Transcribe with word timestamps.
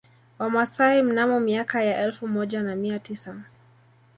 Wamasai 0.39 1.01
mnamo 1.01 1.39
miaka 1.39 1.83
ya 1.83 2.01
elfu 2.03 2.27
moja 2.27 2.63
na 2.63 2.75
mia 2.75 2.99
tisa 2.99 3.41